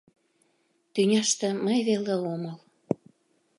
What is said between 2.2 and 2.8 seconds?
омыл.